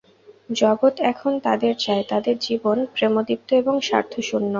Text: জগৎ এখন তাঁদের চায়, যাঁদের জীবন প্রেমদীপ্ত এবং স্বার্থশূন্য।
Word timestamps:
জগৎ 0.53 0.95
এখন 1.11 1.31
তাঁদের 1.39 1.73
চায়, 1.77 2.03
যাঁদের 2.09 2.35
জীবন 2.39 2.77
প্রেমদীপ্ত 2.95 3.49
এবং 3.61 3.75
স্বার্থশূন্য। 3.81 4.49